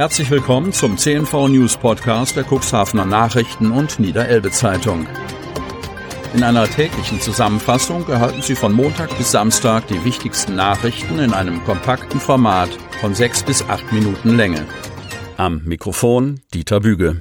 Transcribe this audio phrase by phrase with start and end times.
[0.00, 5.06] Herzlich willkommen zum CNV News Podcast der Cuxhavener Nachrichten und Niederelbe Zeitung.
[6.32, 11.62] In einer täglichen Zusammenfassung erhalten Sie von Montag bis Samstag die wichtigsten Nachrichten in einem
[11.64, 12.70] kompakten Format
[13.02, 14.66] von sechs bis acht Minuten Länge.
[15.36, 17.18] Am Mikrofon Dieter Büge.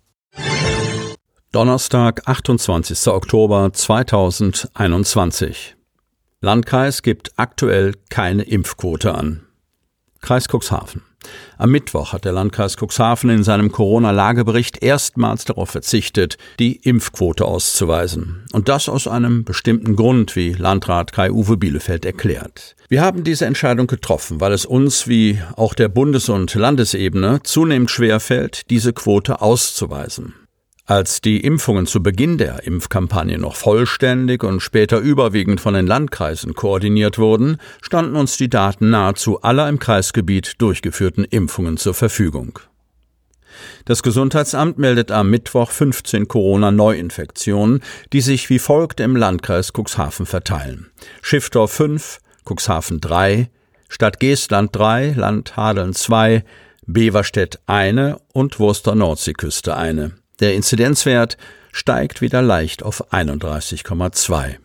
[1.51, 3.07] Donnerstag, 28.
[3.07, 5.75] Oktober 2021.
[6.39, 9.48] Landkreis gibt aktuell keine Impfquote an.
[10.21, 11.01] Kreis Cuxhaven.
[11.57, 18.45] Am Mittwoch hat der Landkreis Cuxhaven in seinem Corona-Lagebericht erstmals darauf verzichtet, die Impfquote auszuweisen.
[18.53, 22.75] Und das aus einem bestimmten Grund, wie Landrat Kai-Uwe Bielefeld erklärt.
[22.87, 27.91] Wir haben diese Entscheidung getroffen, weil es uns, wie auch der Bundes- und Landesebene, zunehmend
[27.91, 30.33] schwerfällt, diese Quote auszuweisen.
[30.89, 36.55] Als die Impfungen zu Beginn der Impfkampagne noch vollständig und später überwiegend von den Landkreisen
[36.55, 42.57] koordiniert wurden, standen uns die Daten nahezu aller im Kreisgebiet durchgeführten Impfungen zur Verfügung.
[43.85, 50.89] Das Gesundheitsamt meldet am Mittwoch 15 Corona-Neuinfektionen, die sich wie folgt im Landkreis Cuxhaven verteilen.
[51.21, 53.51] Schiffdorf 5, Cuxhaven 3,
[53.89, 56.43] Stadt Geestland 3, Land Hadeln 2,
[56.87, 60.13] Beverstedt eine und Wurster Nordseeküste eine.
[60.39, 61.37] Der Inzidenzwert
[61.71, 64.55] steigt wieder leicht auf 31,2.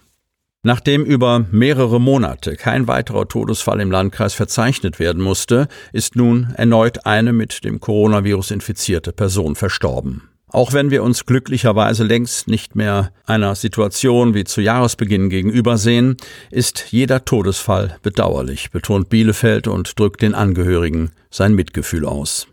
[0.63, 7.05] Nachdem über mehrere Monate kein weiterer Todesfall im Landkreis verzeichnet werden musste, ist nun erneut
[7.05, 10.31] eine mit dem Coronavirus infizierte Person verstorben.
[10.49, 16.17] Auch wenn wir uns glücklicherweise längst nicht mehr einer Situation wie zu Jahresbeginn gegenübersehen,
[16.51, 22.47] ist jeder Todesfall bedauerlich, betont Bielefeld und drückt den Angehörigen sein Mitgefühl aus.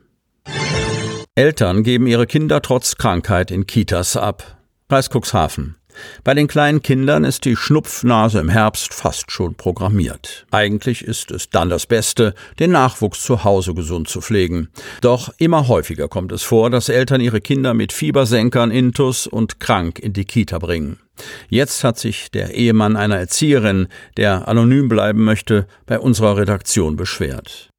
[1.41, 4.59] Eltern geben ihre Kinder trotz Krankheit in Kitas ab.
[4.89, 5.75] Kreis Cuxhaven.
[6.23, 10.45] Bei den kleinen Kindern ist die Schnupfnase im Herbst fast schon programmiert.
[10.51, 14.69] Eigentlich ist es dann das Beste, den Nachwuchs zu Hause gesund zu pflegen.
[15.01, 19.97] Doch immer häufiger kommt es vor, dass Eltern ihre Kinder mit Fiebersenkern, Intus und krank
[19.97, 20.99] in die Kita bringen.
[21.49, 27.71] Jetzt hat sich der Ehemann einer Erzieherin, der anonym bleiben möchte, bei unserer Redaktion beschwert.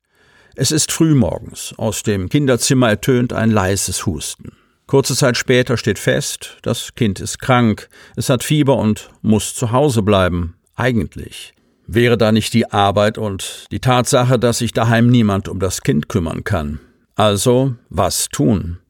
[0.54, 1.74] Es ist frühmorgens.
[1.78, 4.52] Aus dem Kinderzimmer ertönt ein leises Husten.
[4.86, 9.72] Kurze Zeit später steht fest, das Kind ist krank, es hat Fieber und muss zu
[9.72, 10.54] Hause bleiben.
[10.74, 11.54] Eigentlich.
[11.86, 16.08] Wäre da nicht die Arbeit und die Tatsache, dass sich daheim niemand um das Kind
[16.08, 16.80] kümmern kann.
[17.14, 18.81] Also, was tun?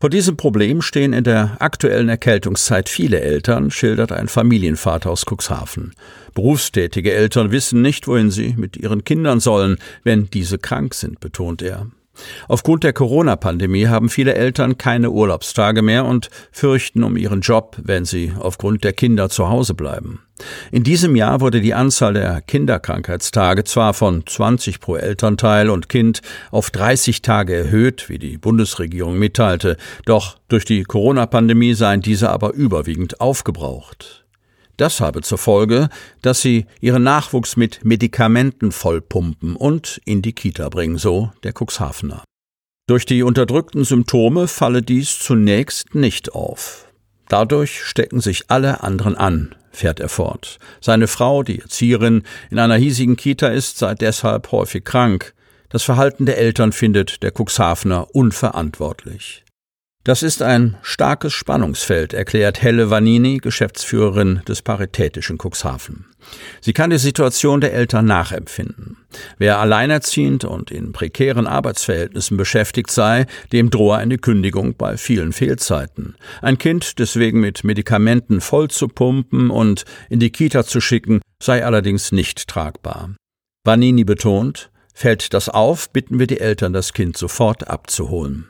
[0.00, 5.92] Vor diesem Problem stehen in der aktuellen Erkältungszeit viele Eltern, schildert ein Familienvater aus Cuxhaven.
[6.32, 11.60] Berufstätige Eltern wissen nicht, wohin sie mit ihren Kindern sollen, wenn diese krank sind, betont
[11.60, 11.88] er.
[12.48, 18.06] Aufgrund der Corona-Pandemie haben viele Eltern keine Urlaubstage mehr und fürchten um ihren Job, wenn
[18.06, 20.22] sie aufgrund der Kinder zu Hause bleiben.
[20.70, 26.22] In diesem Jahr wurde die Anzahl der Kinderkrankheitstage zwar von 20 pro Elternteil und Kind
[26.50, 32.52] auf 30 Tage erhöht, wie die Bundesregierung mitteilte, doch durch die Corona-Pandemie seien diese aber
[32.52, 34.24] überwiegend aufgebraucht.
[34.76, 35.90] Das habe zur Folge,
[36.22, 42.24] dass sie ihren Nachwuchs mit Medikamenten vollpumpen und in die Kita bringen, so der Cuxhavener.
[42.86, 46.88] Durch die unterdrückten Symptome falle dies zunächst nicht auf.
[47.28, 50.58] Dadurch stecken sich alle anderen an, fährt er fort.
[50.80, 55.34] Seine Frau, die Erzieherin, in einer hiesigen Kita ist, sei deshalb häufig krank.
[55.68, 59.44] Das Verhalten der Eltern findet der Cuxhavener unverantwortlich.
[60.02, 66.06] Das ist ein starkes Spannungsfeld, erklärt Helle Vanini, Geschäftsführerin des Paritätischen Cuxhaven.
[66.62, 68.96] Sie kann die Situation der Eltern nachempfinden.
[69.36, 76.16] Wer alleinerziehend und in prekären Arbeitsverhältnissen beschäftigt sei, dem drohe eine Kündigung bei vielen Fehlzeiten.
[76.40, 81.62] Ein Kind deswegen mit Medikamenten voll zu pumpen und in die Kita zu schicken, sei
[81.62, 83.10] allerdings nicht tragbar.
[83.64, 88.46] Vanini betont, fällt das auf, bitten wir die Eltern, das Kind sofort abzuholen.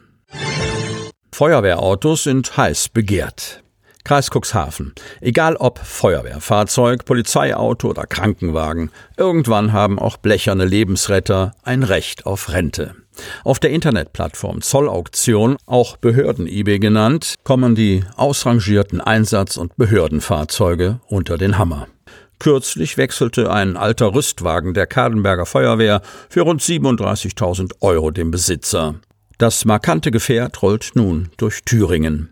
[1.41, 3.63] Feuerwehrautos sind heiß begehrt.
[4.05, 4.93] Kreis Cuxhaven.
[5.23, 12.95] Egal ob Feuerwehrfahrzeug, Polizeiauto oder Krankenwagen, irgendwann haben auch blecherne Lebensretter ein Recht auf Rente.
[13.43, 21.57] Auf der Internetplattform Zollauktion, auch Behörden-eBay genannt, kommen die ausrangierten Einsatz- und Behördenfahrzeuge unter den
[21.57, 21.87] Hammer.
[22.39, 28.97] Kürzlich wechselte ein alter Rüstwagen der Kadenberger Feuerwehr für rund 37.000 Euro dem Besitzer.
[29.41, 32.29] Das markante Gefährt rollt nun durch Thüringen.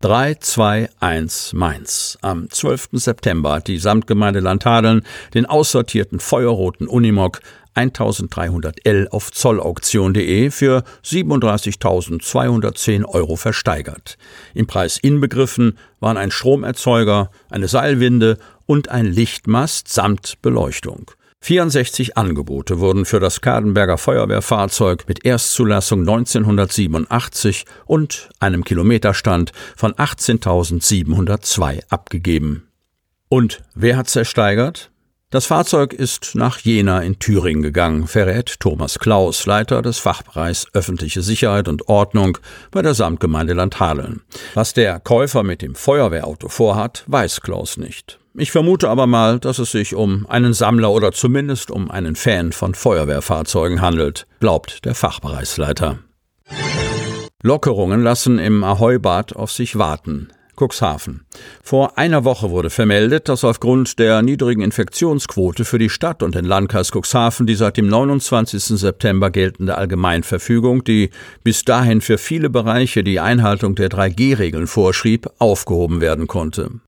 [0.00, 2.16] 321 Mainz.
[2.22, 2.88] Am 12.
[2.92, 5.02] September hat die Samtgemeinde Landhadeln
[5.34, 7.42] den aussortierten feuerroten Unimog
[7.76, 14.16] 1300L auf zollauktion.de für 37.210 Euro versteigert.
[14.54, 21.10] Im Preis inbegriffen waren ein Stromerzeuger, eine Seilwinde und ein Lichtmast samt Beleuchtung.
[21.42, 31.80] 64 Angebote wurden für das Kadenberger Feuerwehrfahrzeug mit Erstzulassung 1987 und einem Kilometerstand von 18.702
[31.88, 32.68] abgegeben.
[33.30, 34.90] Und wer hat's ersteigert?
[35.32, 41.22] Das Fahrzeug ist nach Jena in Thüringen gegangen, verrät Thomas Klaus, Leiter des Fachbereichs Öffentliche
[41.22, 42.38] Sicherheit und Ordnung
[42.72, 44.22] bei der Samtgemeinde Landhadeln.
[44.54, 48.18] Was der Käufer mit dem Feuerwehrauto vorhat, weiß Klaus nicht.
[48.34, 52.50] Ich vermute aber mal, dass es sich um einen Sammler oder zumindest um einen Fan
[52.50, 56.00] von Feuerwehrfahrzeugen handelt, glaubt der Fachbereichsleiter.
[57.44, 60.32] Lockerungen lassen im Ahoi-Bad auf sich warten.
[60.60, 61.22] Cuxhaven.
[61.62, 66.44] Vor einer Woche wurde vermeldet, dass aufgrund der niedrigen Infektionsquote für die Stadt und den
[66.44, 68.62] Landkreis Cuxhaven die seit dem 29.
[68.78, 71.10] September geltende Allgemeinverfügung, die
[71.42, 76.80] bis dahin für viele Bereiche die Einhaltung der 3G-Regeln vorschrieb, aufgehoben werden konnte.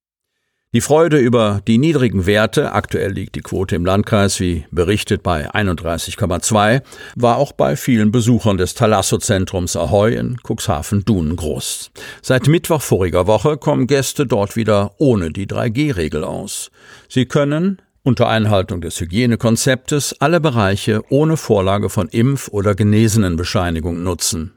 [0.74, 5.50] Die Freude über die niedrigen Werte, aktuell liegt die Quote im Landkreis wie berichtet bei
[5.50, 6.80] 31,2,
[7.14, 11.90] war auch bei vielen Besuchern des Thalasso-Zentrums Ahoy in Cuxhaven-Dunen groß.
[12.22, 16.70] Seit Mittwoch voriger Woche kommen Gäste dort wieder ohne die 3G-Regel aus.
[17.06, 24.54] Sie können unter Einhaltung des Hygienekonzeptes alle Bereiche ohne Vorlage von Impf- oder Genesenenbescheinigung nutzen.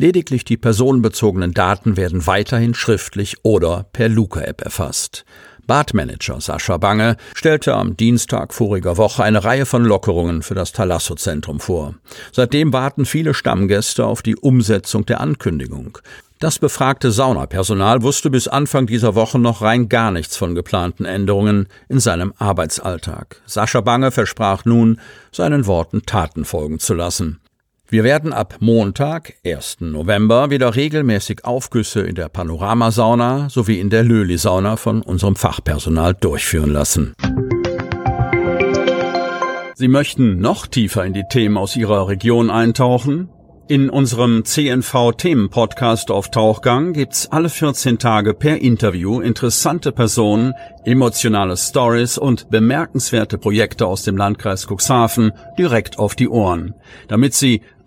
[0.00, 5.24] Lediglich die personenbezogenen Daten werden weiterhin schriftlich oder per Luca-App erfasst.
[5.66, 11.58] Badmanager Sascha Bange stellte am Dienstag voriger Woche eine Reihe von Lockerungen für das Thalasso-Zentrum
[11.58, 11.96] vor.
[12.30, 15.98] Seitdem warten viele Stammgäste auf die Umsetzung der Ankündigung.
[16.38, 21.66] Das befragte Saunapersonal wusste bis Anfang dieser Woche noch rein gar nichts von geplanten Änderungen
[21.88, 23.42] in seinem Arbeitsalltag.
[23.46, 25.00] Sascha Bange versprach nun,
[25.32, 27.40] seinen Worten Taten folgen zu lassen.
[27.90, 29.78] Wir werden ab Montag, 1.
[29.80, 36.70] November, wieder regelmäßig Aufgüsse in der Panoramasauna sowie in der Löli-Sauna von unserem Fachpersonal durchführen
[36.70, 37.14] lassen.
[39.74, 43.30] Sie möchten noch tiefer in die Themen aus Ihrer Region eintauchen?
[43.68, 50.54] In unserem CNV-Themen-Podcast auf Tauchgang gibt's alle 14 Tage per Interview interessante Personen,
[50.86, 56.74] emotionale Stories und bemerkenswerte Projekte aus dem Landkreis Cuxhaven direkt auf die Ohren.
[57.08, 57.60] Damit Sie